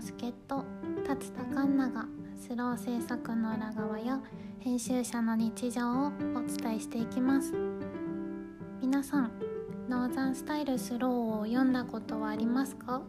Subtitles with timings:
[0.00, 0.64] 助っ人
[1.06, 2.06] たつたかんなが
[2.38, 4.20] スロウ制作の裏側や
[4.60, 6.10] 編集者の日常をお
[6.62, 7.54] 伝えしていきます。
[8.80, 9.32] 皆さん
[9.88, 13.02] northern style スロウを読んだことはありますか？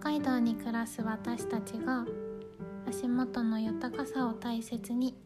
[0.00, 2.04] 北海道に暮らす私たちが
[2.88, 5.16] 足元の豊かさを大切に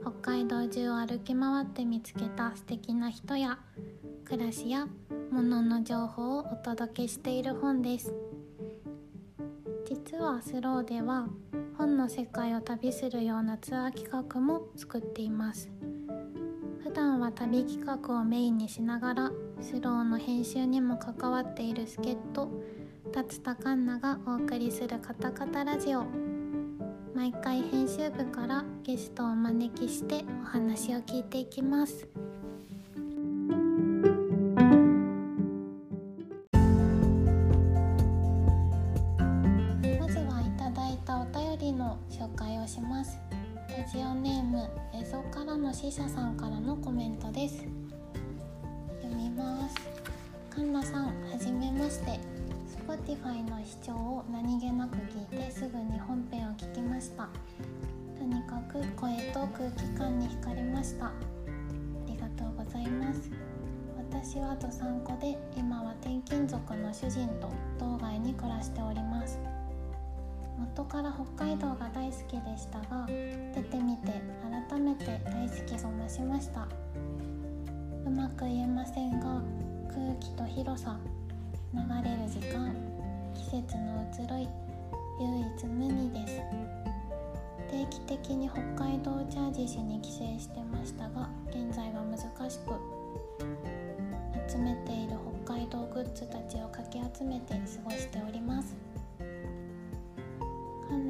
[0.00, 3.58] 北海道中を歩き回って見つけた素敵な人や
[4.24, 4.88] 暮らしや
[5.30, 8.12] 物の情報をお届けしている本です。
[9.94, 11.28] 実はスローでは
[11.76, 15.68] 本の世界を旅するようなツアー企画も作っています。
[16.82, 22.48] 普段は旅企画をメインにしながらスローの編集にも関わっている助っ人
[23.12, 26.06] 達田環奈がお送りするカタカタラジオ。
[27.14, 32.08] 毎回編集部からゲストをお招きしてお話を聞いていきます。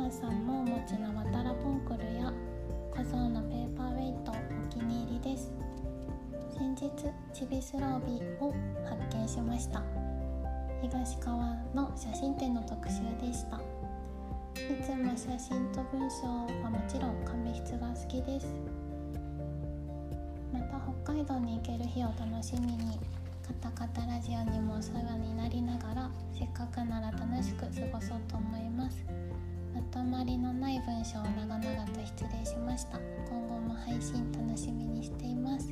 [0.03, 2.33] カンナさんもお持ちのワタラポンクルや
[2.91, 5.53] 小僧のペーパーウェイトお気に入りです。
[6.59, 6.91] 先日
[7.33, 8.53] チビスロービーを
[8.85, 9.81] 発見しました。
[10.81, 13.59] 東川の写真展の特集でした。
[13.59, 16.27] いつも写真と文章
[16.65, 18.47] はもちろん紙質が好きです。
[20.53, 22.99] また北海道に行ける日を楽しみに
[23.47, 29.22] カタカタラジオにもお世話になりながらせっかくなら楽しく過ごそうと思います。
[29.93, 32.99] とまりのない文章を長々と失礼しました。
[33.29, 35.69] 今後も配信楽しみにしています。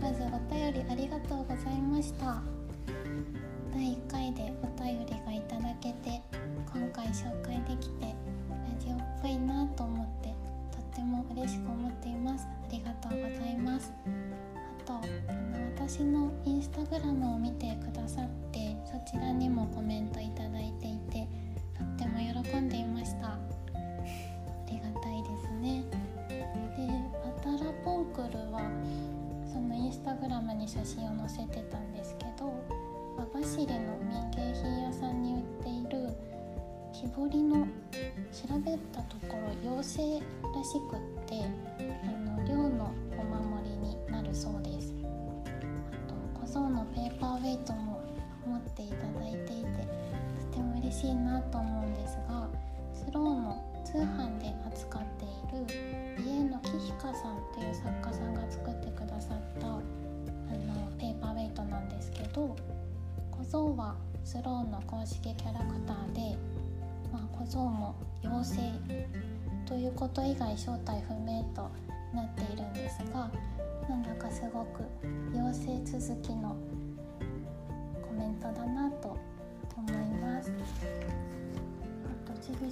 [0.00, 2.42] まずお便りありがとうございました。
[3.70, 6.22] 第1回でお便りがいただけて
[6.72, 8.14] 今回紹介できてラ
[8.78, 10.34] ジオっぽいなと思って
[10.72, 12.46] とっても嬉しく思っています。
[12.46, 13.92] ありがとうございます。
[14.06, 21.28] あとあの私のインスタグラムを見てくださってそちらにもコメントいただいていて
[22.42, 23.28] 喜んでいました。
[23.28, 23.38] あ
[24.66, 25.84] りがたいですね。
[26.76, 28.62] でバタラポンクルは
[29.52, 32.52] そのインスタグラムに写真を載せてたんですけど
[33.18, 36.14] 網走の民芸品屋さんに売っている
[36.92, 37.66] 木彫りの
[38.32, 40.22] 調べたところ妖精
[40.54, 41.44] らしくって
[42.06, 42.90] あの寮の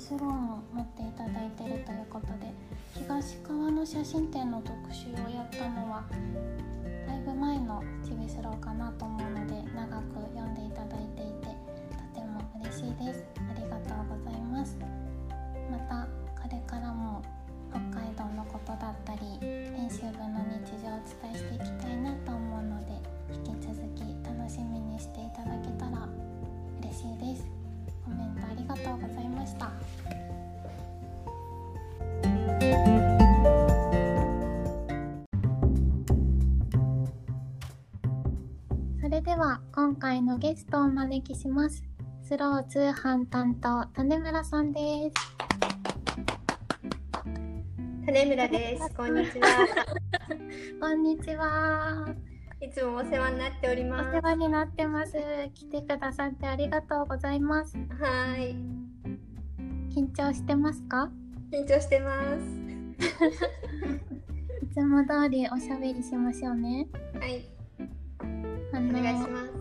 [0.08, 0.26] スローを
[0.72, 2.50] 持っていただいているということで
[2.94, 6.02] 東川の写真展の特集をやったのは
[28.68, 29.72] がとうございました
[39.00, 41.82] それでは今回のゲストをお招きします
[42.22, 45.38] スロー通販担当種村さんです
[48.08, 48.96] 種村です。
[48.96, 49.48] こんにちは。
[50.80, 52.14] こんにちは
[52.60, 54.10] いつもお世話になっておりおます。
[54.12, 55.12] 世話になってます。
[55.54, 57.76] 来てくださってありがとうございます。
[58.00, 58.56] はい。
[59.94, 61.08] 緊張してますか？
[61.52, 62.38] 緊張してます。
[64.64, 66.88] いつも通りおしゃべりしましょうね。
[67.20, 67.44] はい。
[68.72, 69.52] あお願いしのます。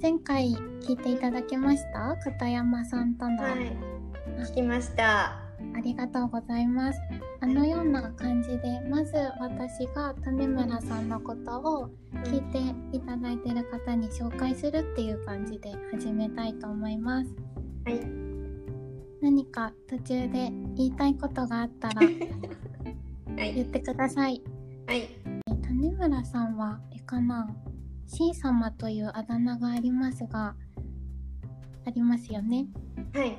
[0.00, 2.16] 前回聞いていただけました？
[2.22, 3.76] 片山さんとの、はい。
[4.44, 5.40] 聞きました。
[5.74, 7.00] ありがとうございます。
[7.40, 11.90] あのような感じでまず私が種村さんのことを
[12.24, 12.40] 聞い
[12.92, 17.30] ていただいている方に紹介するっていう感じで始めたいと思います。
[17.84, 18.00] はい。
[19.20, 23.54] 何か途中で言いたいことがあったらはい。
[23.54, 24.42] 言ってください。
[24.86, 25.08] はい。
[25.62, 27.48] 種村さんはあれかな
[28.06, 30.54] ？C 様というあだ名がありますが
[31.84, 32.66] ありますよね。
[33.12, 33.36] はい。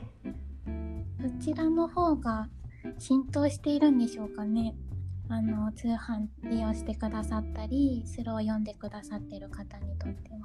[1.20, 2.48] どちらの方が
[3.00, 4.74] 浸透しているんでしょうかね。
[5.30, 10.40] あの通販利用してくださったりスローを読んでくださっている方にとっては。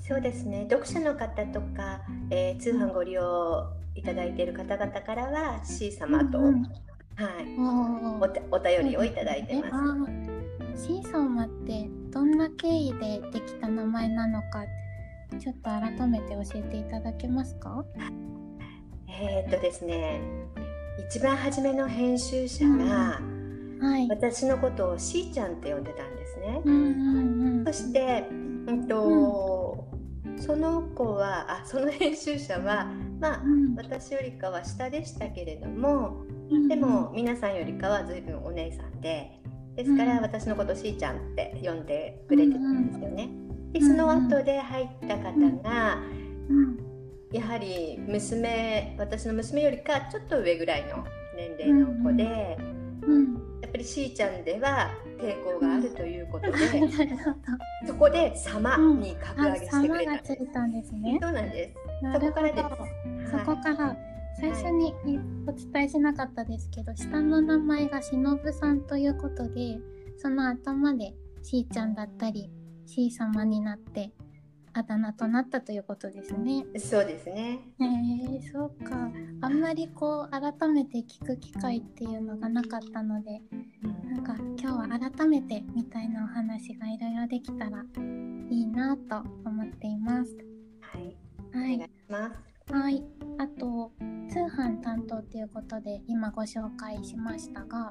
[0.00, 0.66] そうですね。
[0.68, 2.00] 読者の方とか、
[2.30, 6.74] えー通販ご利用いただいている方々からは C 様と、うんうんはい。
[7.58, 10.06] おーお便りをいただいてま
[10.74, 10.86] す。
[10.86, 14.64] C 様ってどんな経緯でできた名前なのか
[15.38, 17.84] ちょっと改めて教えていただけますか？
[19.06, 20.20] えーっとですね。
[21.08, 23.20] 一番初めの編集者が、
[23.80, 24.08] はい。
[24.08, 26.62] 私のことをしーちゃんって呼んでたんですね。
[26.64, 27.64] うんうんうん。
[27.64, 29.88] そして、うんと
[30.36, 32.86] その子はあその編集者は
[33.20, 39.32] まあうん私よりかは下でしたけれどもうんでも皆さんよりかは随分お姉さんで
[39.76, 43.30] ですから、うん私のことしーちゃんって呼んでくれてたんですよね。
[43.72, 45.32] でその後で入った方
[45.62, 45.98] が
[46.48, 46.89] うん
[47.32, 51.04] やはり娘私の娘よりかちょっと上ぐらいの
[51.36, 52.58] 年齢の子で、
[53.02, 53.34] うん。
[53.62, 57.36] やっぱりしーちゃんでは抵抗があるということで、 なるほど。
[57.86, 60.30] そこで「様」に格上あげ、して様くれたんです。
[60.30, 61.18] がついたんですね。
[61.22, 61.74] そうなんです。
[62.12, 62.62] そこからで
[63.26, 63.30] す。
[63.30, 63.96] そこから
[64.40, 64.94] 最初に
[65.46, 69.78] お伝えしなかったですけど、下の名前がしのぶさんということで、
[70.16, 72.50] その頭でしーちゃんだったり、
[72.86, 74.12] しー様になって、
[74.80, 76.64] あだ名となったということですね。
[76.78, 77.60] そうですね。
[77.78, 77.84] へ
[78.36, 79.10] えそうか。
[79.42, 83.42] あんまりこう改めて聞く機会っていうのがなかったので、
[84.04, 87.84] なんか今日は改めてみたいなお話がいろいろできたら
[88.50, 90.34] いいなと思っています。
[90.80, 91.16] はい。
[91.52, 91.82] はいお願い。
[91.82, 92.30] しま
[92.66, 92.72] す。
[92.72, 93.04] はい。
[93.38, 93.92] あと、
[94.30, 97.90] 通販担当ということで今ご紹介しましたが、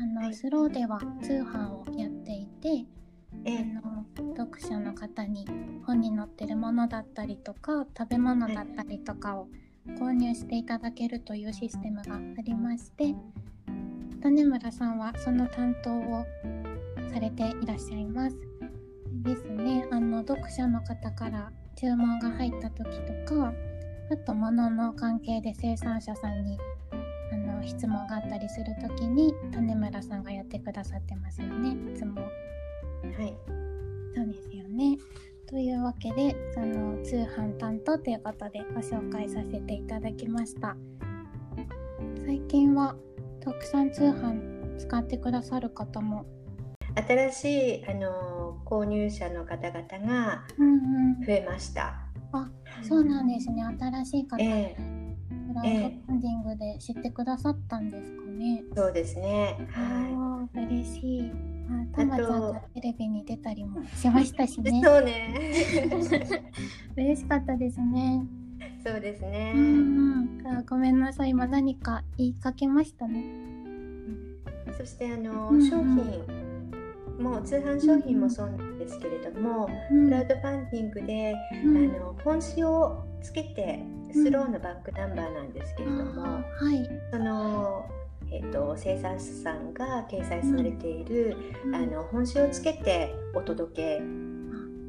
[0.00, 3.03] あの、はいスローでは通販をやっていて、あ
[3.44, 4.04] ええの
[4.36, 5.46] 読者の方に
[5.86, 9.48] 本に載ってるものだったりとか食べ物だったりとかを
[9.98, 13.14] 購入していただけるというシステムがありまして
[14.22, 16.24] 種村さんはその担当を
[17.12, 18.36] されていらっしゃいます。
[19.22, 23.52] ですねあの読者の方から注文が入った時とか
[24.10, 26.58] あと物の関係で生産者さんに
[27.32, 32.20] あの質問があったりする時に種村さんがやってくださってますよねいつも。
[33.12, 33.36] はい。
[34.14, 34.98] そうですよね。
[35.46, 40.76] というわけで、その通販担当ということでご紹介させていただきました。
[42.24, 42.96] 最近は
[43.40, 46.24] たくさん通販使ってくださる方も、
[46.94, 47.44] 新し
[47.80, 50.76] いあの購入者の方々がうんう
[51.20, 52.04] ん、増えました。
[52.82, 53.62] そうなんですね。
[53.78, 54.94] 新しい方、ええ
[55.48, 58.64] クラウドファンディングで知ってくださったんですかね。
[58.74, 59.56] そうですね。
[59.70, 61.53] はああ、嬉しい。
[61.68, 64.62] あ、たまちゃんがテレビに出たりもしましたしい。
[64.62, 64.82] ね。
[64.84, 65.34] そうね。
[66.96, 68.24] 嬉しかったですね。
[68.86, 69.52] そうですうね。
[69.54, 70.46] んうん。
[70.46, 71.30] あごめんなさい。
[71.30, 73.24] 今何か言いかけましたね。
[74.76, 76.44] そしてあの、うんうん商品
[77.20, 86.88] も通販商品もそうなんですけれども、うんクラウドファンディングで、うんあの本紙をつけてスローのバックナンバーなんですけれども、あーはい。
[87.12, 87.86] その、
[88.30, 91.36] えっと生産者さんが掲載されている、
[91.72, 94.02] あの本紙をつけてお届け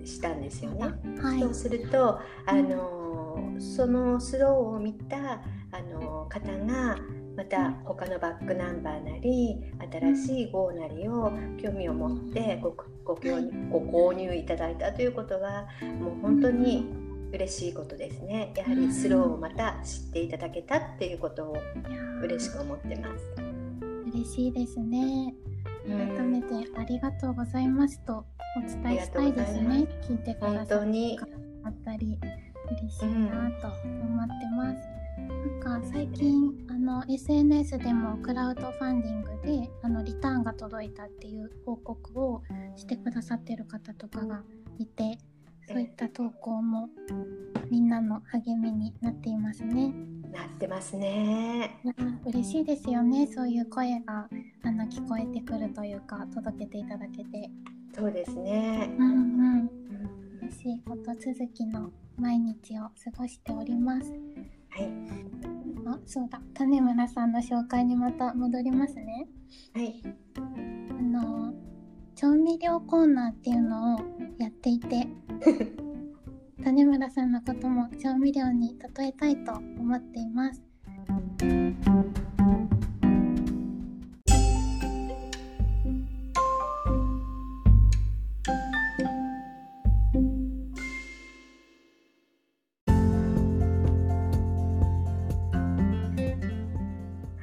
[0.05, 0.93] したんですよね。
[1.21, 1.39] はい。
[1.39, 6.97] そうするとあのそのスローを見たあの方が
[7.35, 9.57] また他のバックナンバーなり
[9.91, 15.67] 新しい号なりを興味を持ってごご購入ご購入いただいたということは
[15.99, 16.87] もう本当に
[17.35, 18.53] 嬉しいことですね。
[18.55, 21.57] やはりスローをまた知っていただけたっていうことを
[22.21, 23.35] 嬉しく思ってます。
[24.13, 25.33] 嬉しいですね。
[25.85, 28.25] 改めてありがとうございますと
[28.57, 29.85] お伝えしたいですね。
[30.01, 30.79] 聞いてくだ本さ
[31.69, 32.19] ったり
[32.71, 34.95] 嬉しいなと思ってます。
[35.17, 42.43] なんか最近あの SNS でもクラウドファンディングであのリターンが届いたっていう報告を
[42.75, 44.43] してくださってる方とかが
[44.79, 45.17] いて
[45.67, 46.89] そういった投稿も
[47.69, 49.93] みんなの励みになっていますね。
[50.31, 51.79] なってますね。
[52.25, 54.27] 嬉しいですよねそういう声が
[54.63, 57.49] あの聞こえてくるというか届けていただけて。
[57.95, 58.95] そうですね。
[58.99, 59.69] うんうんうん
[60.41, 64.11] 嬉しいこと続きの毎日を過ごしております。
[64.69, 64.89] はい。
[65.87, 69.27] あそうだ種村さんの紹介にまた戻りますね。
[69.73, 70.03] はい。
[70.35, 71.53] あの
[72.15, 73.99] 調味料コーナーっていうのを
[74.37, 75.07] やっていて
[76.63, 80.63] 種村さんのことも調味料に例えたいと思っています。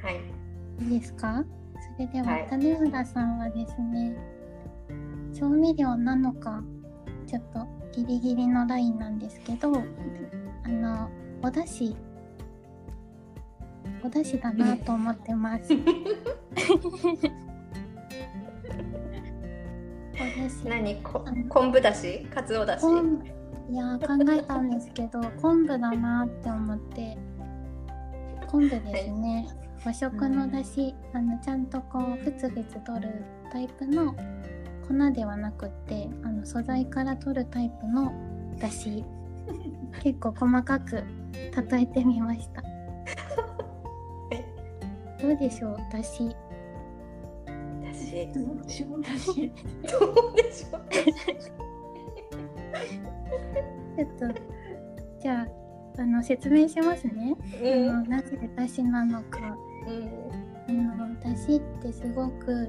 [0.01, 0.83] はい。
[0.83, 1.43] いいですか？
[1.95, 4.15] それでは、はい種村さんはですね
[5.43, 6.63] 調味料なのか
[7.27, 9.73] ちょっとギリギリのラインなんですけど
[10.63, 11.09] あの
[11.41, 11.93] お出汁。
[14.05, 15.73] お出汁だなと思ってます。
[15.75, 15.77] お
[20.15, 20.69] 出汁。
[20.69, 20.95] 何？
[21.03, 22.83] こ昆布だし、かつおだし？
[22.83, 22.85] い
[23.75, 27.17] やー考えたんですけど 昆布だなって思って。
[28.47, 29.45] 昆布ですね。
[29.83, 34.15] 和食のだしあのちゃんとこうふつふつ取るタイプの
[34.87, 38.11] 粉ではなくってあの素材から取るタイプの
[38.59, 39.03] だし
[40.03, 40.97] 結構細かく
[41.71, 42.63] 例えてみました
[45.21, 45.77] どうでしょう？
[45.91, 46.35] だし
[47.81, 48.27] だし？
[48.33, 49.01] どうしよう？
[49.01, 49.51] だし。
[49.89, 49.97] ど
[50.31, 50.81] うでしょう？
[53.95, 54.41] ちょっと
[55.21, 55.47] じゃ
[55.97, 57.89] ああの説明しますね、うん。
[57.89, 59.39] あのなぜだしなのか
[60.67, 60.89] うん。
[60.91, 62.67] あのだしってすごく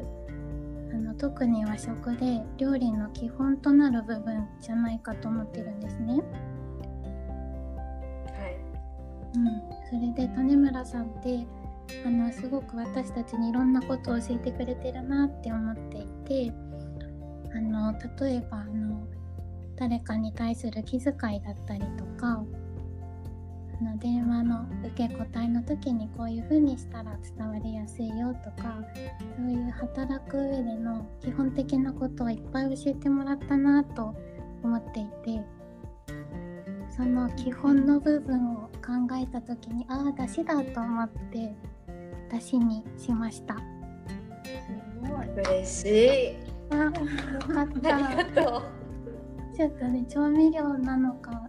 [0.94, 6.14] あの特に和食で料理の基本となる部分じゃないかと思ってるんですね。
[6.14, 6.20] は
[8.46, 8.56] い。
[9.34, 11.44] うん、それで種村さんって
[12.06, 16.52] あのすごく私たちにいろんなことを教えてくれてるなって思っていて
[17.52, 19.04] あの例えばあの
[19.74, 22.44] 誰かに対する気遣いだったりとかあ
[23.82, 28.78] の電話の受け答えの時にこういう風にしたら伝わりやすいよとか
[29.36, 34.14] そういう働く上での基本的なことをいっぱい教えてもらったなと
[34.62, 35.42] 思っていて
[36.96, 41.54] その基本の部分を考えた時にああだしだと思って
[42.30, 43.56] だしにしました。
[45.36, 46.36] 嬉しい。
[46.70, 47.96] あよかっあた。
[47.96, 48.62] りがとう。
[49.56, 51.48] ちょっとね調味料なのか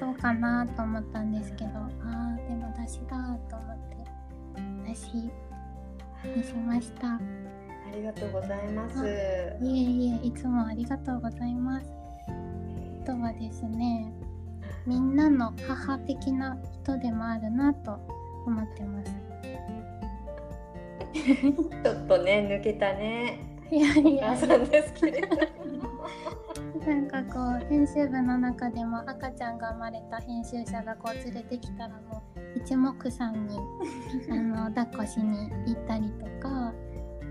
[0.00, 3.16] どうかなと思ったんですけどあーでもだしだ
[3.48, 7.20] と思ってだしにしましたあ
[7.94, 9.04] りがとうございます。
[9.04, 11.86] いえいえいつもありがとうございます
[13.02, 14.12] あとはですね
[14.86, 17.92] みんなの母的な人でもあるなと
[18.46, 19.34] 思ってます
[21.24, 23.38] ちょっとね、抜けたね。
[23.70, 25.63] いやいやさんですけれど。
[26.86, 33.58] なんかこう編集部の中でも赤ちゃんが生まれた編集者がこう連れてきたらもう一目散に
[34.30, 36.74] あの抱っこしに行ったりとか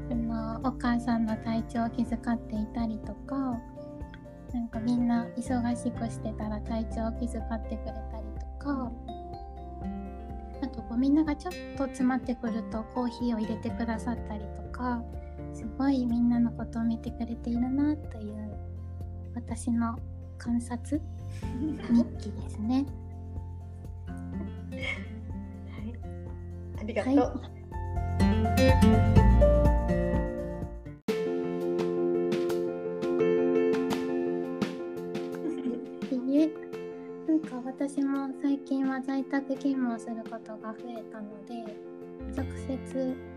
[0.10, 3.60] あのお母さんの体調を気遣っていたりとか
[4.54, 8.92] なんかみんな忙しくしてたら体調を気遣ってくれたりとか
[10.64, 15.04] あとこうみんながちょっと詰まってくるとコーヒーを入れてくださったりとか
[15.54, 18.43] すごいみんなのことを見てくれているなという
[19.36, 19.98] 私の
[20.38, 21.02] 観察？
[21.90, 22.86] 日記ですね。
[24.08, 24.14] は
[25.82, 25.96] い。
[26.80, 27.14] ありがとう。
[27.14, 27.54] はい
[36.16, 36.52] いいえ
[37.28, 41.76] なんか私も最近は在宅勤務をすることが増えたので
[42.36, 43.34] 直接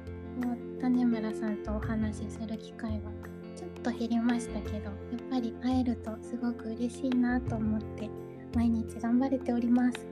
[0.80, 3.10] 種村さんとお話しする機会は
[3.56, 4.92] ちょっと減りましたけどやっ
[5.30, 8.10] ぱり会えるとすごく嬉しいなと思って
[8.54, 10.06] 毎日頑張れております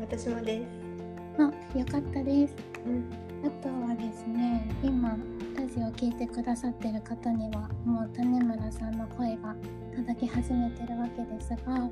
[0.00, 0.66] 私もです。
[1.38, 2.54] あよかったです
[2.86, 3.04] うん。
[3.46, 5.16] あとはですね今
[5.56, 9.54] ラジオを聞いてくださってる方にはもう種村さんの声が
[9.94, 11.90] 届き始めてるわけですがやっ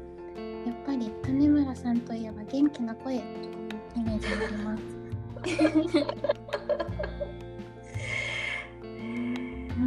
[0.86, 3.50] ぱり種村さんといえば元気な声という
[3.96, 6.40] イメージがあります。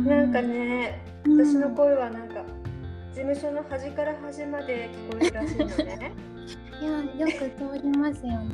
[0.03, 1.45] なんかね、うん。
[1.45, 2.43] 私の声はなんか
[3.11, 6.11] 事務所の端から端まで聞こえるらしいのね。
[6.81, 8.39] いやよく通りますよ。
[8.39, 8.47] ね。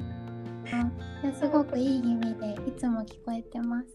[0.71, 3.87] あすごくいい意味でいつも聞こえてます。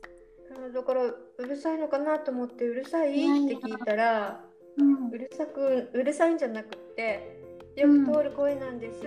[0.50, 3.10] あだからうるさいのかなと思ってうるさい？
[3.10, 3.14] っ
[3.48, 4.40] て聞いたら
[4.78, 5.08] うん。
[5.10, 7.40] うるさくうるさいんじゃなくって
[7.76, 9.02] よく通る声なんですっ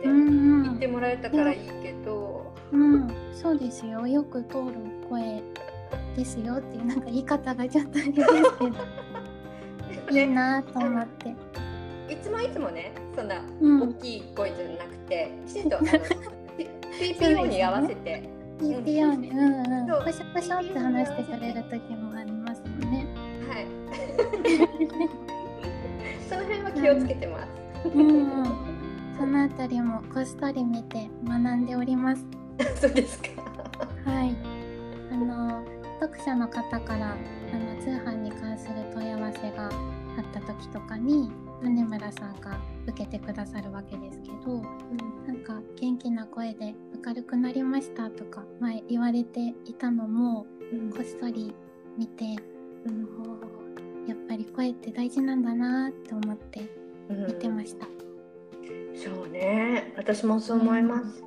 [0.00, 4.06] てうん言ってもらえたからいいけど、うん、そうですよ。
[4.06, 4.72] よく通る
[5.08, 5.42] 声
[6.16, 8.28] ですよっていうなんか言い方がちょっとあれです
[10.10, 11.34] けど、いいなと思って。
[12.12, 15.88] いつもいつもねそんなうん大きい声じゃなくて、きちんとあの
[16.98, 23.06] TPO に合わせて、TPO に、うんうん、そうポシャポシャって話してくれる時もありますもんね。
[23.48, 23.66] はい。
[26.28, 27.48] その辺は気をつけてます。
[27.88, 28.54] うんうん、
[29.18, 32.24] そのあたりもこっそり見て学んでおります。
[32.80, 33.28] そうですか。
[36.24, 41.30] 者の方からあの通販に関する問い合わせがあった時とかに
[41.62, 44.62] 種村さんが受けてくださるわけですけど
[45.26, 46.74] なんか元気な声で
[47.04, 50.46] 明るくなりましたとか前言われていたのも
[50.94, 51.54] こっそり
[51.98, 52.24] 見て
[52.86, 53.06] うん。
[54.08, 56.62] やっぱり声って大事なんだなって思って
[57.08, 57.26] うん。
[57.26, 57.86] 見てました。
[58.94, 61.24] そうね、私もそう思います。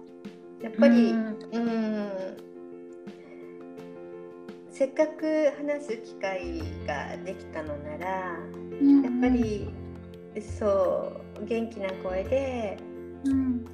[0.62, 1.16] やっぱり、う
[1.52, 2.38] うんん、
[4.78, 9.70] せっかく話す機会ができたのなら、やっぱり、
[10.60, 12.78] そう元気な声で
[13.24, 13.66] うん。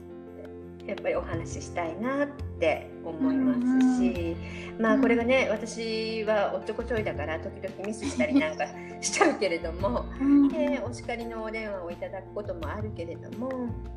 [0.86, 2.28] やっぱりお話ししたいなっ
[2.60, 4.36] て思いますし、
[4.80, 8.68] まあこれがね私はおっちょこちょいだから時々ミスしたりなんか
[9.00, 10.50] しちゃうけれども、 うん。
[10.50, 13.50] でお叱りのお電話をいただくこともあるけれども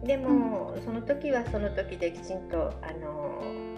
[0.05, 3.74] でも、その時はその時できちんとあの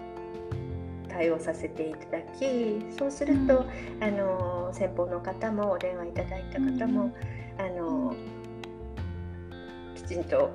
[1.17, 2.45] 対応させていただき
[2.97, 3.65] そうすると、
[3.99, 7.11] あの先方の方もお電話いただいた方も、
[7.57, 8.15] あの
[9.95, 10.51] きちんと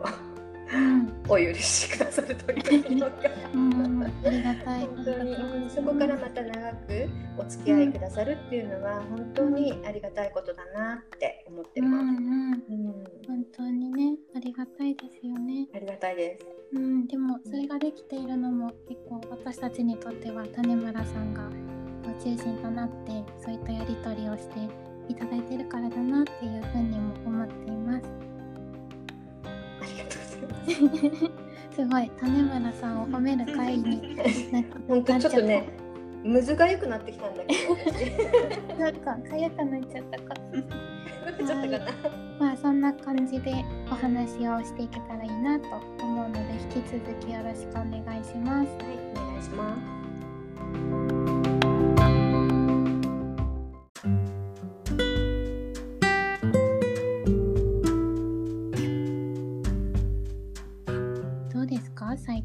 [0.72, 1.12] うん。
[1.28, 3.12] お許しくださるというのが。
[3.52, 3.71] うん、
[4.04, 4.86] ありがたい。
[4.86, 12.02] 本当にうんそこからまた長くお付き合いくださるっていうのは本当にありがたいことだなって思ってます。
[12.02, 12.50] うん
[13.26, 15.68] 本当にね、ありがたいですよね。
[15.74, 16.46] ありがたいです。
[16.74, 21.42] うん、でもそれができているのも結構私たちにとっては種村さんが
[22.22, 24.60] 中心となってそういったやり取りをして
[25.08, 28.06] いただいてるからだなっていうふうにも思っています。
[29.80, 30.16] ありがと
[30.78, 31.32] うございます。
[31.74, 34.16] すごい種村さんを褒める会に
[34.52, 35.64] なんか 本当なちょっとね、
[36.22, 37.54] むずがゆくなってきたんだけ
[38.74, 40.34] ど、なんか痒くなっちゃったか。
[41.24, 41.86] 私ちょっとかな。
[42.38, 45.66] まあそんな感じでお話をしていけたらいいなと
[46.02, 46.40] 思うので
[46.74, 48.68] 引き続きよろしくお願いします。
[48.68, 51.11] はい、お願いします。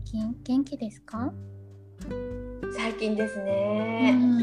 [0.09, 1.33] 近元気ですか？
[2.77, 4.41] 最近ですうね、ん。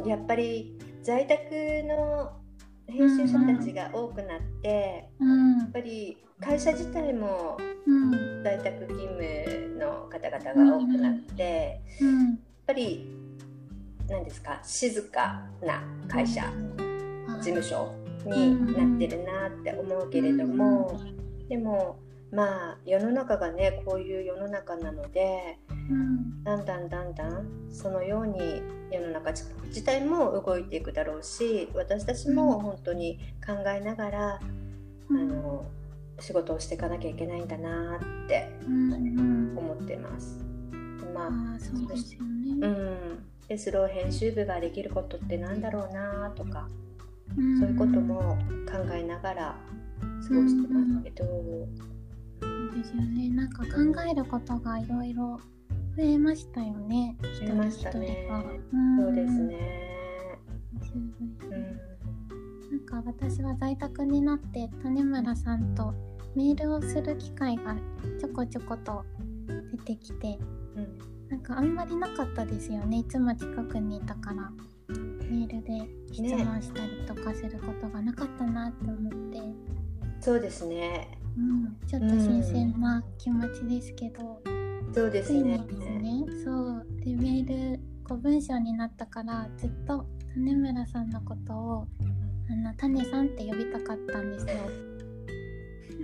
[0.00, 1.42] うん、やっぱり在宅
[1.86, 2.32] の
[2.86, 5.58] 編集者たちが多くなって、うん。
[5.58, 8.42] やっぱり会社自体もうん。
[8.42, 13.06] 在宅勤務の方々が多くなって、やっうんぱり
[14.08, 16.40] 何ですか静かな会社、
[17.42, 17.92] 事務所
[18.24, 20.98] になってるなって思うけれども、
[21.50, 21.98] でも
[22.36, 25.58] まあ世の中がねこういう世の中なので
[25.90, 26.44] うん。
[26.44, 34.40] だんだんだんだんそのように世の中自体も動いていくだろうし私たちも本当に考えながら、
[35.08, 35.16] うん。
[35.18, 35.64] あの
[36.20, 38.92] 仕事をしていかなきゃいけないんだなってうん。
[38.92, 40.44] うん思ってます。
[41.14, 42.68] まあああそうですようね。
[42.68, 46.68] ん、でスロー編集部ができることってなんだろうなとか、
[47.34, 47.58] うん。
[47.58, 49.56] そういうことも考えながら
[50.28, 51.24] 過ごしてますけど、
[52.72, 53.28] ですよね。
[53.30, 53.68] なんか考
[54.10, 55.40] えることがいろいろ
[55.96, 57.16] 増えましたよね。
[57.22, 58.42] 一人増えました一人ねが。
[59.04, 59.48] そうですん。
[59.48, 59.96] ね。
[62.70, 65.94] なんか私は在宅になって種村さんと
[66.34, 67.74] メールをする機会が
[68.20, 69.04] ちょこちょこと
[69.72, 70.38] 出てきて
[70.76, 70.98] うん
[71.28, 74.52] なんかあんまりなかったですよねいつも近くにいたから
[74.88, 79.40] メールで質問したりとかすることがなかったなって思って、
[80.20, 81.18] そうですね。
[81.36, 84.40] うん、ちょっと新鮮な気持ちですけど、
[84.94, 85.66] そうですねに。
[85.66, 91.86] ですねそうでメールこう文章になったからずっと種村さんのことを
[92.48, 94.54] あの種さんって呼びたかったんですよ。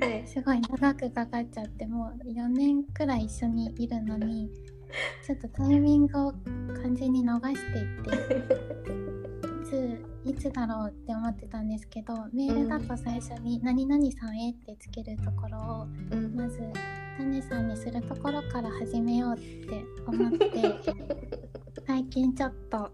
[0.00, 0.26] はい。
[0.26, 4.50] すごい長くかかっちゃってもう4年くらい一緒にいるのに
[5.24, 6.32] ちょっとタイミングを
[6.82, 8.10] 完全に逃していって
[9.48, 16.60] いついつだろうって思ってたんですけどメールだと最初に「何々さんへ」ってつけるところをうんまず
[17.18, 20.48] 種さんにするところから始めようって思って
[21.86, 22.92] 最近ちょっと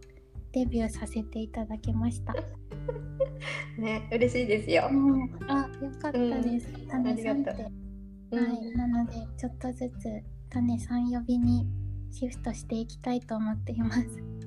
[0.52, 2.34] デビューさせていただきました。
[3.78, 4.88] ね、嬉しいですよ。
[4.90, 6.72] もうあよかったです。
[6.74, 7.50] うん種さんって。
[7.50, 11.66] はい、なのでちょっとずつ種さん呼びに
[12.10, 14.00] シフトしていきたいと思っています。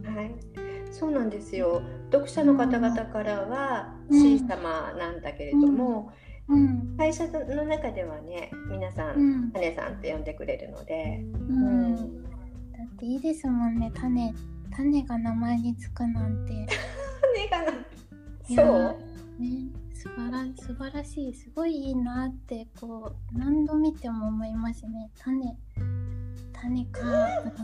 [0.03, 1.81] はい、そうなんですよ。
[2.11, 6.11] 読者の方々からはうん C 様なんだけれども、
[6.49, 12.33] うん、会社の中ではね、皆さ、うんん、種さんって呼んでくれるので、う、うんん、だ
[12.93, 14.33] っていいですもんね、種、
[14.75, 16.67] 種が名前につくなんて。
[17.33, 17.73] 種が
[18.43, 19.41] そう？
[19.41, 25.09] ね、素晴ら素晴らしい、すごいいいなってこう何度見ても思いますね。
[25.17, 25.57] 種、
[26.51, 27.55] 種かなんて。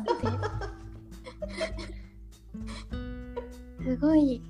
[3.84, 4.42] すごい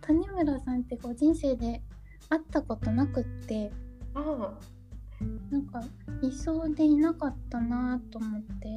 [0.00, 1.82] 谷村さんってこう人生で
[2.28, 3.70] 会ったことなくって。
[4.14, 4.54] あ
[5.50, 5.82] なんか
[6.22, 8.68] いそうでいなかったなと思って。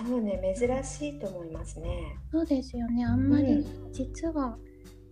[0.00, 2.18] あ、そうね、珍しいと思いますね。
[2.30, 3.04] そうですよね。
[3.04, 3.92] あんまりうん。
[3.92, 4.56] 実は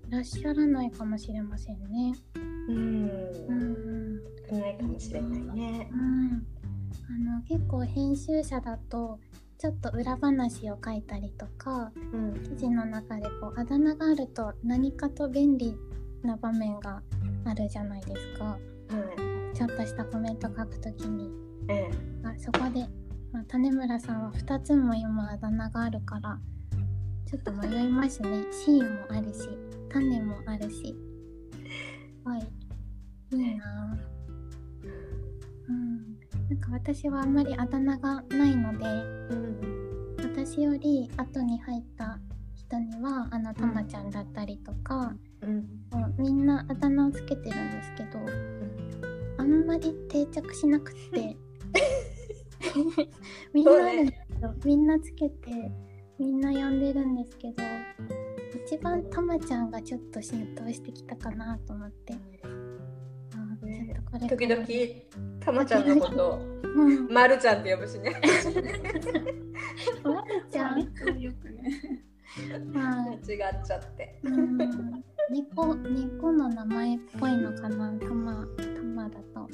[0.08, 2.14] いらっしゃらないかもしれませんね。
[2.68, 3.10] うん、
[3.48, 5.90] うん少ないかもしれないね。
[5.92, 5.96] う。
[5.96, 6.46] ん、
[7.26, 9.18] あの結構編集者だと
[9.58, 15.76] ちょっと裏話を書いたりとかうん、記事の中でこうあだ名があると何かと便利
[16.22, 17.02] な場面が
[17.44, 18.44] あるじゃないですか。
[18.44, 18.58] は
[19.52, 21.30] い、ちょっとしたコメント書くときに。
[21.68, 21.90] ええ、
[22.24, 22.86] あそこで、
[23.32, 26.38] まあ、種村さんは2つも今あだ名があるから
[27.26, 28.44] ちょっと迷いますね。
[28.52, 29.48] C もあるし
[29.90, 30.94] 種もあるし。
[32.24, 32.48] はい。
[33.32, 33.98] いいな
[36.48, 42.18] なんか私はあんまりあだ名がないのでうん、私より後に入った
[42.54, 45.14] 人にはあのたまちゃんだったりとか、
[46.18, 48.18] みんなあだ名をつけてるんですけど
[49.38, 51.36] あんまり定着しなくって
[53.52, 53.72] みんな
[54.64, 55.70] みんなつけて
[56.18, 57.62] みんな呼んでるんですけど
[58.66, 62.14] 一番たまちゃんがちょっと浸透してきたかなと思って。
[62.42, 64.66] あーちょっとこれ時々、
[65.48, 67.08] たまちゃんのこと、うん。
[67.08, 68.20] まるちゃんって呼ぶしね。
[70.04, 70.80] まるちゃん。
[71.18, 72.04] よくね。
[72.74, 73.16] はい。
[73.16, 73.18] 間違っ
[73.66, 74.20] ちゃって。
[74.24, 74.58] うん。
[75.30, 77.90] 猫猫の名前っぽいのかな？
[77.98, 79.48] たまたまだと。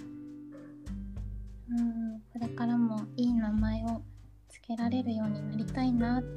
[1.71, 2.21] うん。
[2.33, 4.03] これからもいい名前を
[4.49, 6.33] つけられるようになりたいなって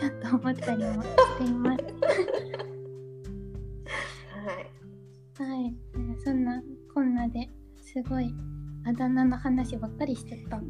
[0.00, 1.08] ちょっと思ったりもし
[1.38, 1.84] ています。
[5.36, 5.50] はい。
[5.50, 5.76] はい。
[6.24, 6.62] そんな
[6.94, 8.34] こんなですごい
[8.84, 10.60] あだ名の話ばっかりしてた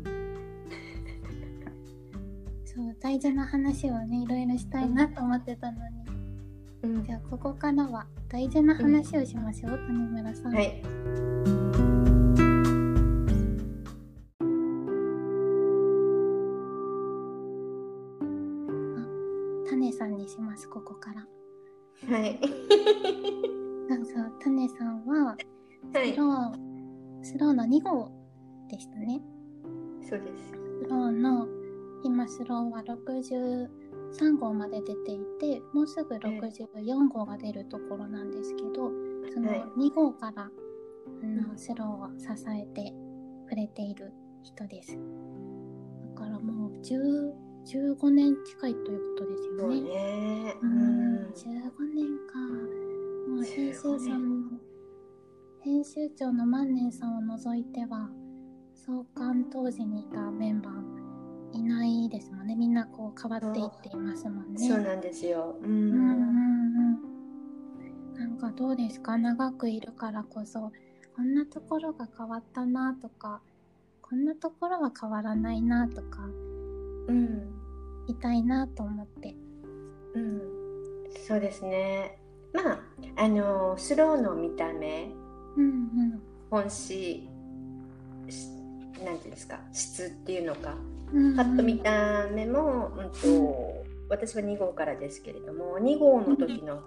[2.65, 6.03] そう大事な話をねいろいろしたいなと思ってたのに
[6.83, 10.55] うんじゃあここからは大事な話をしましょう、谷村さん。
[10.55, 10.83] はい。
[19.69, 21.27] 種さんにしますここから。
[22.09, 22.41] はい。
[23.89, 25.37] そうそう種さんはは
[26.03, 26.72] い。
[27.23, 28.11] スローの2号
[28.69, 29.21] でしたね。
[30.09, 30.51] そうです。
[30.51, 31.47] スローの
[32.05, 38.91] 今スローは63号まで出ていてもうすぐ64号が出るところなんですけど
[39.33, 40.51] そのはい2号から、あ
[41.27, 42.93] のスローを支えて
[43.49, 44.99] くれている人です。
[46.17, 49.81] だからもう10 15年近いということですよね。
[49.83, 50.57] ね。
[50.63, 51.31] ううんん。
[51.31, 51.45] 15
[51.95, 52.39] 年か。
[53.29, 54.32] もう編集15さんも
[55.65, 58.09] 編集長の万年さんを除いては
[58.75, 64.69] 創刊当時にいたメンバーいないですもんねみんなこう変わっていっていますもんね。
[64.69, 65.57] そうなんですよ。
[65.63, 65.65] う。
[65.65, 66.99] うんうんうんん
[68.15, 69.17] なんかどうですか？
[69.19, 70.73] 長くいるからこそ
[71.15, 73.41] こんなところが変わったなとか
[74.01, 76.25] こんなところは変わらないなとか
[77.09, 77.53] うん。
[78.09, 79.37] いたいなと思って。
[80.15, 80.41] うん。
[81.27, 82.19] そうですね。
[82.53, 82.81] まあ、
[83.17, 85.11] あの、スローの見た目、
[85.57, 86.23] うんうん。
[86.51, 87.29] 本誌、
[88.29, 88.49] し
[89.05, 90.77] なんていうんですか、質っていうのか、
[91.13, 91.37] うんうん。
[91.37, 96.83] パッと見た目も、うんと、私は2号からですけれども、2号の時の、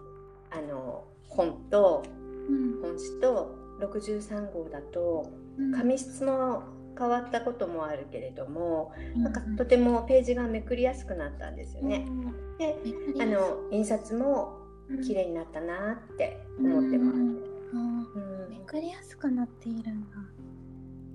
[0.51, 2.03] あの、本と、
[2.49, 2.81] うん。
[2.81, 5.71] 本誌と63号だと、うん。
[5.71, 6.63] 紙質も
[6.97, 9.49] 変わったこともあるけれども、なんかうん。
[9.51, 12.05] うんとてもページがめくりやすくなったんですよね。
[12.57, 12.75] で、
[13.21, 14.57] あの印刷も
[15.03, 17.54] 綺麗になったなって思ってます。
[17.79, 20.17] うんうんめくりやすくなっているんだ。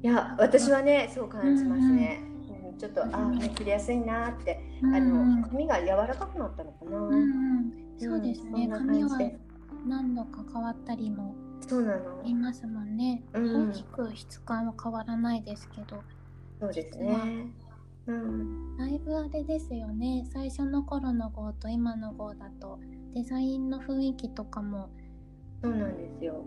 [0.02, 2.22] いや私はねそう感じますね。
[2.24, 2.30] うん
[2.78, 6.98] ちょっとあめくりやすいなって、あの紙が柔らかくなったのかな。
[6.98, 8.50] うんうん、そうですね。
[8.52, 9.18] そんな紙は
[9.86, 11.34] 何度か変わったりも
[11.66, 12.22] そうなのあ。
[12.24, 13.22] りますもんね。
[13.34, 16.02] うん大きく質感は変わらないですけど、
[16.58, 17.52] そうですね。
[18.06, 22.80] うん、だいぶあれですよね最初の頃の号と今の号だと
[23.14, 24.88] デザインの雰囲気とかも
[25.62, 26.44] そうなんですよ。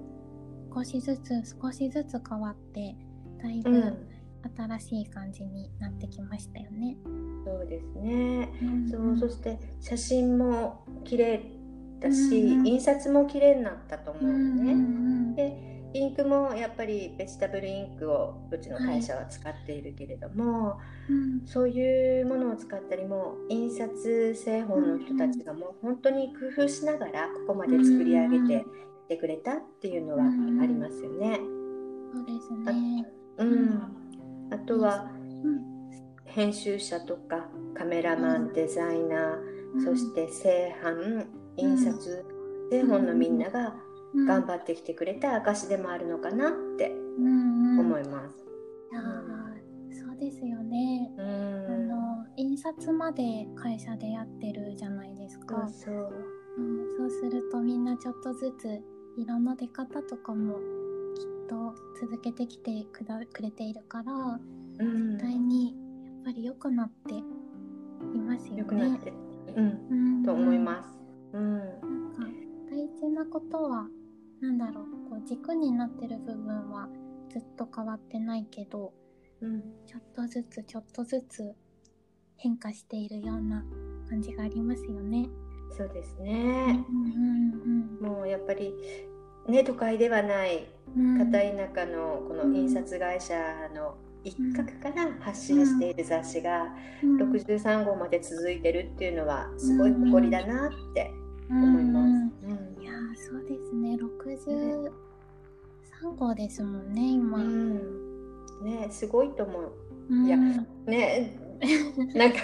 [0.73, 2.95] 少しずつ少しずつ変わって
[3.41, 3.93] だいぶ
[4.55, 6.97] 新しい感じになってきましたよね。
[7.05, 11.41] うん、そうですね、うん、そうそして写真も綺麗
[11.99, 15.35] だし、うん、印刷も綺麗になったと思うのね。
[15.35, 20.77] でインクもやっぱりベジタブルインクをうちの会社は使っているけれども、は
[21.09, 28.65] いうん、そういうものを使ったりも印刷製本の人たちがもう本当に工夫しながらここまで作り上げて
[29.07, 31.39] てくれたっていうのはありますよね。
[32.13, 33.07] そうですね。
[33.37, 33.81] うん、
[34.51, 35.11] あとは、
[36.25, 42.25] 編集者とかカメラマン、デザイナー、そして製版印刷、
[42.69, 43.75] 製本のみんなが
[44.27, 48.37] 頑張ってきてくれた証でもあるのかなって思います。
[49.91, 55.67] そうですよね、あの印刷まで会社でやってるじゃないですか。
[55.67, 56.13] そう、
[56.57, 58.81] うん、そうするとみんなちょっとずつ
[59.17, 64.13] 色の出方とかもきっと続けてきてくだくれているから、
[64.79, 68.59] うん、絶対にやっぱり良くなっていますよね。
[68.59, 69.13] 良くなって、
[69.55, 70.89] うん、うん、と思います。
[71.33, 71.69] うん、なん
[72.11, 72.27] か
[72.69, 73.87] 大事なことは
[74.41, 76.89] なんだろうこう軸になってる部分は
[77.29, 78.93] ずっと変わってないけど、
[79.41, 81.53] うん、ちょっとずつちょっとずつ
[82.37, 83.63] 変化しているような
[84.09, 85.29] 感じがありますよね。
[85.75, 88.75] そうですね、うんうんうん、もうやっぱり
[89.47, 90.67] ね都会ではない
[91.17, 91.39] 片田
[91.75, 93.33] 舎のこの印刷会社
[93.73, 101.11] の一角から発信している雑誌が63号まで続いてるっていうのはすごい誇りだなって
[101.49, 102.09] 思います。
[102.45, 102.47] う
[102.79, 103.97] ん、いやそうですね。
[103.97, 104.89] 63
[106.15, 107.37] 号ですもんね今。
[107.37, 107.75] うん、
[108.63, 109.73] ねすごいと思う。
[110.25, 110.65] いやね
[112.13, 112.39] なんか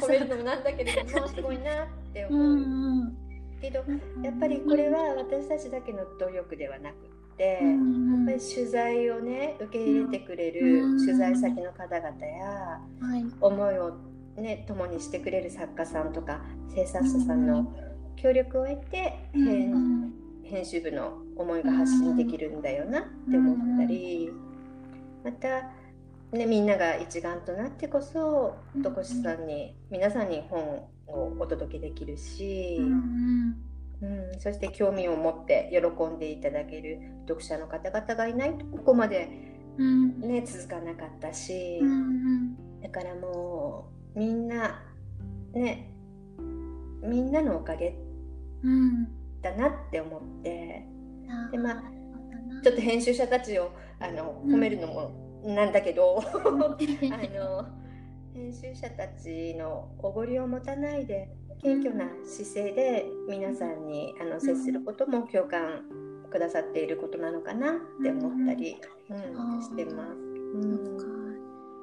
[0.00, 2.42] 褒めるのもなんだけれどもすごいなって思う。
[2.42, 3.16] うんうん、
[3.60, 3.84] けど
[4.22, 6.96] やっぱりこれは私たちだけの努力ではなく
[7.36, 12.80] て、やっぱり取材をね受け入れてくれる取材先の方々や、
[13.40, 13.96] 思いを
[14.36, 16.40] ね共にしてくれる作家さんとか
[16.74, 17.72] 制作者さんの
[18.16, 24.30] 協力を得て編,、編集部の思いが発信できるんだよなって思ったり
[25.24, 25.70] また
[26.32, 33.56] ね、みんなが一丸となってこそ戸越さんに皆さんに本をお届けできるし、うん、
[34.02, 39.28] うん、そして興味を持って喜んでいただける読者の方々がいないとここまで
[39.78, 41.80] ね、続かなかったし、
[42.82, 44.82] だからもうみんな
[45.52, 45.94] ね
[47.00, 47.96] みんなのおかげ
[49.40, 50.84] だなって思って、
[51.52, 51.82] でまあ
[52.64, 56.20] ちょっと編集者たちをあの褒めるのも、なんだけど。
[56.20, 56.36] あ
[57.38, 57.88] の
[58.38, 61.28] 編集者たちのおごりを持たないで
[61.60, 65.82] 謙虚な姿勢で皆さんにあの接することも共感
[66.30, 68.76] くださっていることなのかなって思ったり、
[69.10, 70.12] うん、うん、してます。
[70.12, 70.98] うん、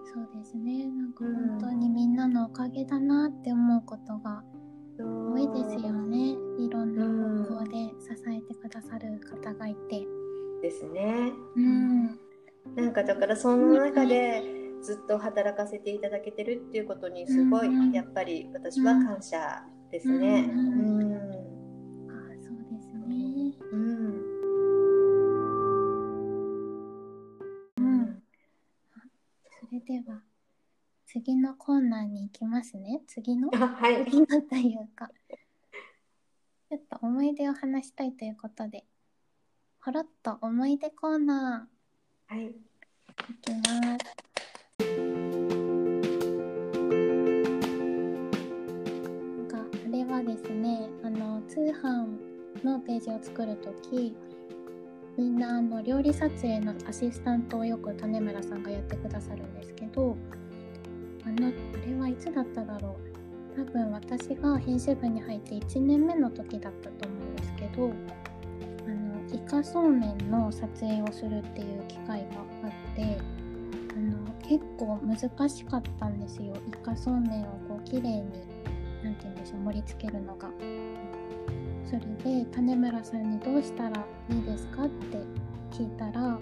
[0.05, 0.85] そうですね。
[0.85, 4.43] なんか本当にみんなのおかげだなって思うことが
[4.97, 7.03] 多いですよね、いろんな
[7.49, 10.05] 方向で支えてくださる方がいて。
[10.61, 11.33] ですね。
[11.57, 12.24] うん
[12.75, 14.43] なんかだからその中で
[14.81, 20.49] ずっと働かせていただけてるっていうことにすごいやっぱり私は感謝ですね。
[20.51, 21.03] うん、
[22.09, 23.55] あそうですね。
[23.71, 23.79] うん。
[27.77, 28.23] うん。
[29.59, 30.21] それでは
[31.05, 33.01] 次のコーナーに行きますね。
[33.07, 35.09] 次の、はい、次のというか。
[36.67, 38.85] ちょっと思い出を話したいということで、
[39.79, 41.74] ほろっと思い出コーナー。
[42.27, 42.45] はい。
[42.47, 42.53] い
[43.41, 43.71] きます。
[49.37, 52.17] なんかあれはですね、あの通販
[52.63, 54.15] のページを作るとき、
[55.17, 60.17] みんなあの料理撮影のアシスタントをよく種村さんがやってくださるんですけど、
[61.25, 61.51] あのあ
[61.85, 62.97] れはいつだっただろ
[63.55, 63.55] う。
[63.55, 67.93] 多分私が編集部に入って1年目の時だったと思うんですけど。
[69.35, 72.25] イカそうめんの撮影をするっていう機会が
[72.63, 73.17] あって
[73.91, 78.23] あの結構難しかったんですよイカそうめんをこう綺麗に
[79.03, 80.49] 何て言うんでしょう盛り付けるのが。
[81.85, 81.99] それ
[82.41, 85.19] で種村さんにどうしたらいいですかって
[85.71, 86.39] 聞いたら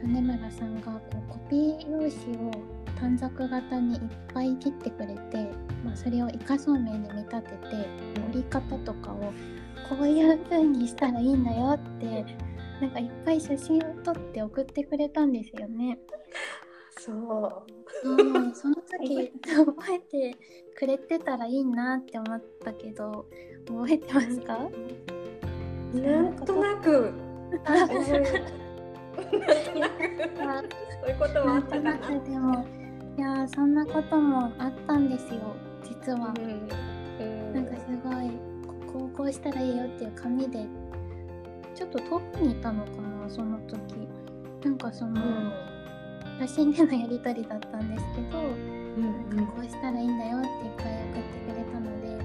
[0.00, 2.52] 種村さんがこうコピー用紙を
[3.00, 4.00] 短冊型にいっ
[4.32, 5.50] ぱい切ってくれて、
[5.84, 7.88] まあ、それをイカそうめんに見立てて
[8.32, 9.32] 盛り方とかを
[9.88, 12.24] こういう風にしたらいいんだよって
[12.80, 15.98] なんかいっぱい写真を撮って送ってくれたんですよね。
[16.98, 17.16] そう。
[18.54, 20.36] その時覚えて
[20.76, 23.26] くれてたらいいなって思ったけど
[23.66, 24.68] 覚えてますか？
[25.94, 27.12] なんとなく。
[27.58, 32.20] そういうこともあったかな。
[32.20, 32.64] でも
[33.16, 35.40] いやそんなこともあったんですよ
[35.82, 36.68] 実は、うん。
[37.20, 37.54] うん。
[37.54, 38.30] なんかすごい
[39.18, 40.64] こうしたらいいよっていう紙で
[41.74, 44.08] ちょっと遠くにいたのかなその時。
[44.64, 45.20] なんかその、
[46.38, 49.36] 写真でのやり取りだったんですけど、うん。
[49.36, 52.24] なんかこうしたらいいんだよっていっぱい送ってくれたので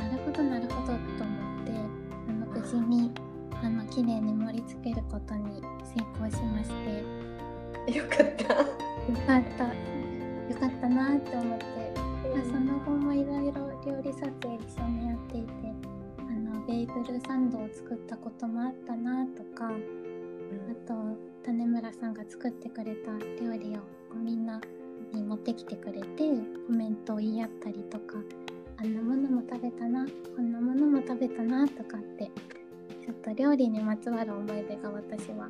[0.00, 1.72] あなるほどなるほどと思って
[2.28, 3.10] あの無事に
[3.62, 6.70] あの綺麗に盛り付けることに成功しまし
[7.86, 7.88] て。
[7.96, 8.54] よかった。
[8.54, 8.66] よ
[9.26, 9.64] かった。
[9.64, 11.64] よかったなって思って、
[12.34, 15.87] まあ、その後もいろいろ料理撮影一緒にやっていて
[16.68, 20.94] ベーグルサンドを作ったこともあったなとかあと
[21.42, 23.10] 種村さんが作ってくれた
[23.42, 23.80] 料理を
[24.14, 24.60] みんな
[25.14, 26.06] に持ってきてくれて
[26.66, 28.16] コメントを言い合ったりとか
[28.76, 35.48] あんなものも食べたなこんなものも食べたなとかってちょっと料理にまつわる思い出が私は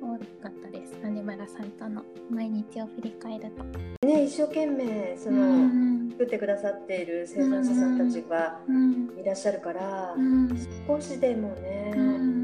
[0.00, 0.96] 多かったです。
[1.00, 4.06] 種村さんとの毎日を振り返ると。
[4.06, 6.10] ね一生懸命その、うん。
[6.10, 9.10] 作ってくださっている生産者さんたちがうん。
[9.18, 10.48] いらっしゃるから、うん。
[10.86, 12.40] 少しでもね、うん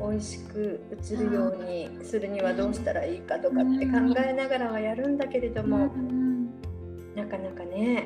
[0.00, 0.80] 美味しく
[1.12, 6.50] 映るようにするにはどうしたらいいかとかって考えながらはやるんだけれども、うん
[7.14, 8.04] なかなかね。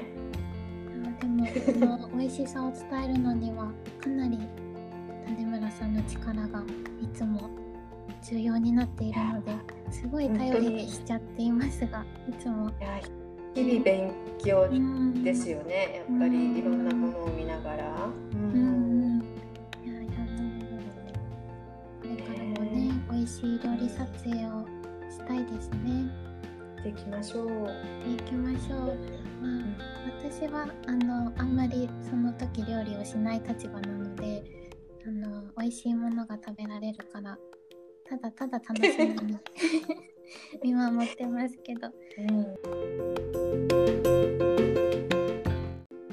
[1.20, 3.70] あでもこの美味しさを伝えるのには
[4.02, 4.38] かなり
[5.26, 6.62] 種村さんの力が
[7.00, 7.48] いつも
[8.24, 9.52] 重要になっているので
[9.90, 12.70] すごい頼りにしちゃっていますがいつも、
[13.54, 15.22] 日々勉強うん。
[15.22, 17.84] ですよね、やっぱりいろんなものを見ながら。
[17.84, 18.52] ううん。
[18.52, 19.24] うん。
[19.84, 20.12] いやいや
[22.02, 24.66] これからもね美味しい料理撮影を
[25.10, 26.10] したいですね。
[26.82, 27.48] できましょう。
[28.16, 28.98] できましょう。
[29.40, 29.84] まあ
[30.18, 34.42] 私はあのあんまりその時料理をしない立場なので
[35.06, 37.38] あの美味しいものが食べられるから
[38.18, 39.38] ただただ楽しみに
[40.62, 41.90] 見守ってますけど。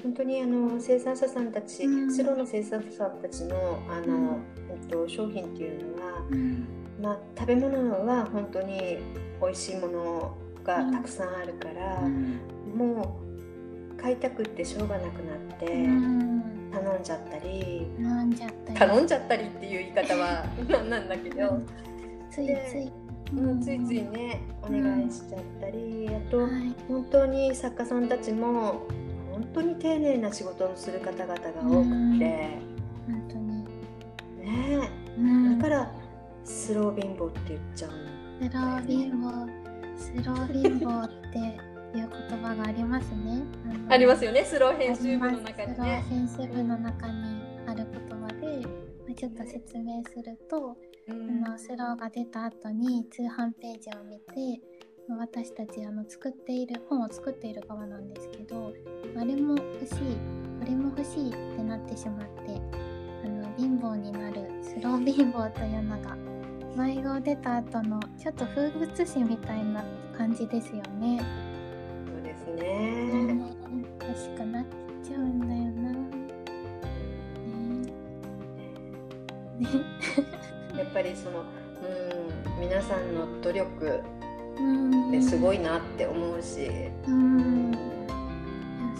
[0.01, 2.11] 本当にあの生産者さんたち、うん。
[2.11, 3.55] スローの生産者さんたちの
[3.87, 6.67] あの、えっと、商品っていうのは、うん。
[7.01, 8.97] まあ、食べ物は本当に
[9.39, 12.01] 美味しいものがたくさんあるから、
[12.75, 13.19] も
[13.93, 16.31] う買いたくってしょうがなくなって、うん。
[16.71, 18.79] 頼んじゃったり飲んじゃったり。
[18.79, 21.59] 頼んじゃったりっていう言い方は なんなんだけど、
[22.31, 22.91] ついつい、
[23.35, 28.87] うん、ついついねお願いしちゃったり、あと、はい本当に作家さんたちも
[29.31, 32.57] 本当に丁寧な仕事をする方々が多くて、
[33.05, 33.65] 本当に、
[34.39, 34.89] ね。
[35.17, 35.91] うん、だから
[36.45, 37.97] スロー貧乏って言っちゃうの。
[38.39, 39.61] スロー貧乏
[39.97, 43.43] スロー貧乏っていう言葉がありますね。
[43.65, 44.45] の ありますよね。
[44.45, 46.03] スロー編集部の中にね。
[46.09, 54.61] 編集部の中にある言葉で、まあちょっと説明すると、うんあのスローが出た後に通販ページを見て
[55.07, 58.73] まあ私たちあの作っている本を作っている側なんですけど
[59.17, 59.95] あれも欲しい
[60.59, 62.61] これも欲しいってなってしまって
[63.25, 66.15] あの貧乏になるスロー貧乏というのが
[66.75, 69.83] 迷子出た後のちょっと風物詩みたいな
[70.17, 71.21] 感じですよね。
[72.05, 73.33] そうですうね。
[73.33, 73.39] ん
[73.99, 74.65] 欲しくなっ
[75.03, 75.91] ちゃうんだよな。
[77.41, 77.91] ね。
[79.59, 79.90] ね。
[80.93, 84.01] やっぱりそのうん皆さんの努力
[84.57, 86.67] うんってすごいなって思うし、
[87.07, 87.71] うん。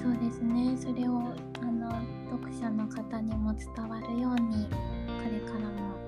[0.02, 0.78] そうですね。
[0.78, 1.20] それを
[1.62, 1.92] あの
[2.32, 4.72] 読者の方にも伝わるようにこ
[5.30, 6.00] れからも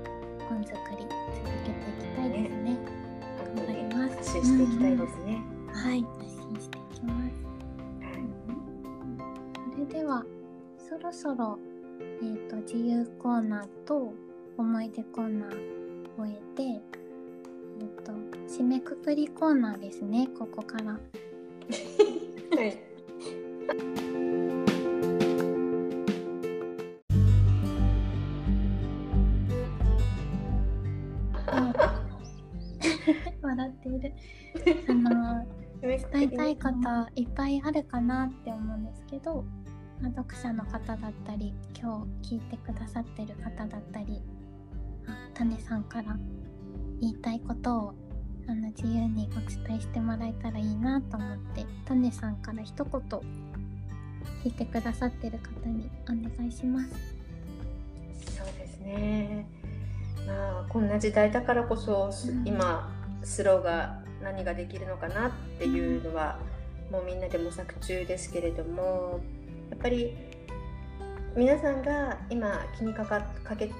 [0.47, 2.77] 本作り続けていきたいですね。
[3.55, 5.41] 本当に頑張ります発信していきたいですね。
[5.73, 7.43] はい、発信していきます。
[9.73, 10.23] それでは
[10.77, 11.59] そろそろ、
[12.21, 14.13] えー、と自由コーナーと
[14.57, 18.11] 思い出コーナーを終えて、えー、と
[18.47, 20.93] 締めくくりコーナーですねここから。
[20.93, 20.99] は
[22.65, 22.77] い。
[33.41, 34.13] 笑っている。
[34.89, 35.45] あの
[35.81, 39.43] 伝えたいこといっぱいあるかなって思うんですけど、
[39.99, 44.21] まあ、読者の方だったり今日聞いてくださってる方だったり
[45.33, 46.15] あ種さんから
[47.01, 47.93] 言いたいことを
[48.47, 53.21] あの自由にお伝えしてもらえたらいいなと思って種さんから一言聞
[54.49, 56.89] いてくださってる方にお願いします。
[58.37, 59.47] そうですね。
[60.27, 62.91] まあこんな時代だからこそ、すうん今
[63.23, 66.37] スローが何ができるのかなっていうのは
[66.91, 69.21] もうみんなで模索中ですけれども
[69.69, 70.13] やっぱり
[71.35, 73.71] 皆さんが今気にかかかけ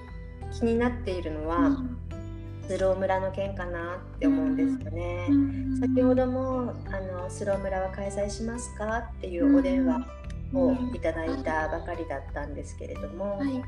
[0.54, 1.98] 気になっているのは、うん。
[2.66, 5.28] スロー村の件かなって思うんですよね。
[5.82, 9.00] 先ほどもあのスロー村は開催しますか？
[9.00, 10.08] っていうお電話
[10.54, 13.62] をいただいたばかりだったんですけれども、はい、や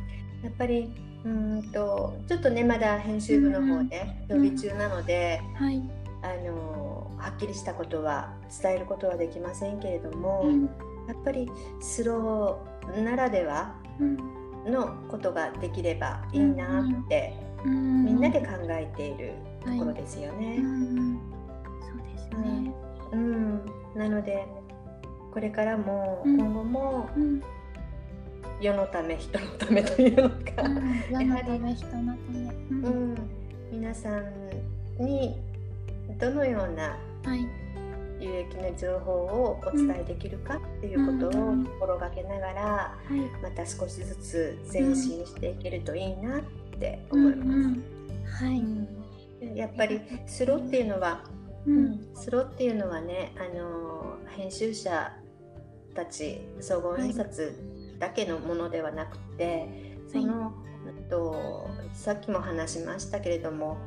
[0.49, 0.93] っぱり
[1.25, 5.83] うんとちょっとねまだ編集部の方で予備中なので、はい、
[6.21, 10.45] あのはっきりしたことは伝えることはできませんけれども、
[11.09, 13.75] やっぱりスローならでは
[14.65, 20.47] のことができればいいなってみんなで考えているところですよね。
[20.47, 22.73] はい、そうですね、
[23.13, 24.45] うん、なので
[25.33, 27.09] これからも今後も、
[28.61, 30.35] 世のため人のためというのか、
[31.11, 32.39] 世のため人のため、
[32.69, 33.15] うん、
[33.71, 35.35] 皆さんに
[36.19, 36.97] どのような
[38.19, 42.97] 有益な情報をお伝えできるかっていうことを心がけながら、
[43.41, 46.41] また少しずつ前進していけるといいなっ
[46.79, 47.47] て思います。
[47.47, 47.83] うんうん、
[48.25, 51.23] はい、やっぱりスロっていうのは、
[51.65, 55.13] うん、スロっていうのはね、あの編集者
[55.93, 57.55] たち総合印刷
[57.99, 59.67] だけのものではなくて、
[60.11, 60.65] その、はい、
[61.09, 63.77] とさっきも話しましたけれども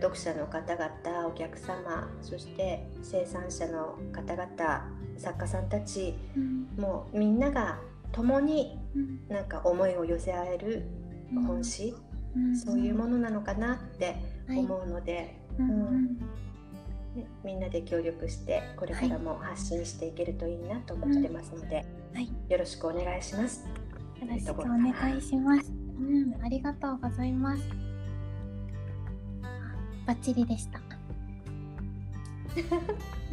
[0.00, 4.88] 読者の方々お客様そして生産者の方々
[5.18, 7.78] 作家さんたち、うん、もうみんなが
[8.12, 8.78] 共に
[9.28, 10.86] なんか思いを寄せ合える
[11.46, 11.94] 本誌、
[12.64, 14.16] そういうものなのかなって
[14.48, 15.26] 思うので、はい、
[15.58, 16.18] うん
[17.44, 21.84] みんなで協力してこれからも発信していけるといいなと思ってますので、
[22.14, 23.64] はい、よろしくお願いします。
[24.20, 25.72] よろしくお願いします。
[25.98, 27.89] うん、ありがとうございます。
[30.10, 30.80] バッチリでした。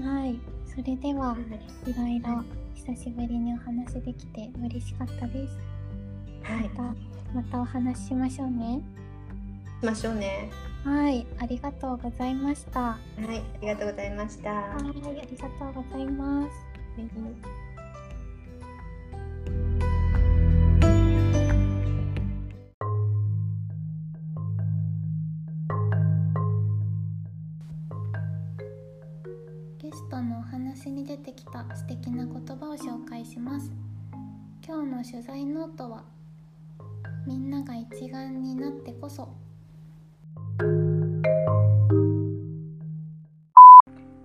[0.04, 1.36] はい、それでは
[1.88, 2.44] いろいろ
[2.76, 5.58] 久しぶりにお話できて嬉しかったです。
[6.44, 6.70] はい。
[6.70, 6.84] また
[7.34, 8.80] またお話ししましょうね。
[9.82, 10.52] しましょうね。
[10.84, 12.80] はい、ありがとうございました。
[12.80, 14.52] はい、ありがとうございました。
[14.52, 16.50] はい、ありがとうございます。
[31.66, 33.72] た素敵な言葉を紹介します。
[34.66, 36.03] 今日の取材ノートは
[37.26, 39.34] みんなが一丸になってこそ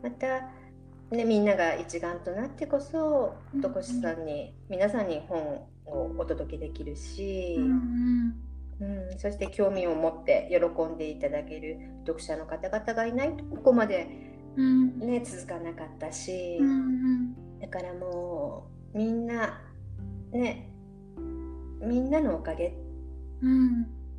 [0.02, 0.40] また、
[1.10, 5.38] ね、みんなが一丸となってこそ徳志さんに、皆さんに本
[5.86, 8.34] をお届けできるし、うん、
[8.80, 19.60] うん、そして興味を持って喜んでいただける読者の方々がいないとここまでね、うん、続かなかったし、うん、だからもうみんな
[20.32, 20.68] ね
[21.80, 22.74] みんなのおかげ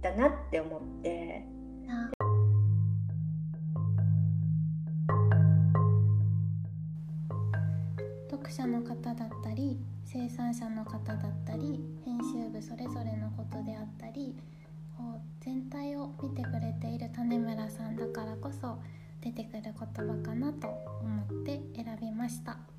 [0.02, 1.54] だなって思って。
[8.30, 14.36] 読者の方だったり生産者の方だったり編集部それぞれのことであったり
[14.98, 18.78] こう全体を見てくれている種村さんだからこそ
[19.24, 22.73] 出てくる言葉かなと思って選びました。